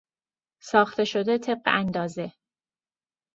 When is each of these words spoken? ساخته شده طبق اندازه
ساخته 0.61 1.03
شده 1.05 1.37
طبق 1.37 1.61
اندازه 1.65 2.31